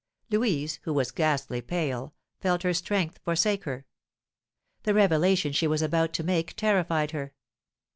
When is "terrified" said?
6.55-7.11